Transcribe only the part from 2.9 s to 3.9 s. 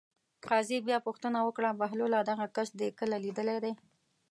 کله لیدلی دی.